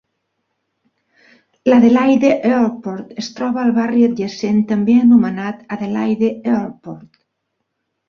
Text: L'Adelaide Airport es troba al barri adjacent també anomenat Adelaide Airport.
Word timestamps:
L'Adelaide 1.71 2.31
Airport 2.55 3.13
es 3.25 3.31
troba 3.37 3.63
al 3.67 3.77
barri 3.77 4.09
adjacent 4.09 4.61
també 4.75 4.99
anomenat 5.07 5.65
Adelaide 5.81 6.35
Airport. 6.59 7.27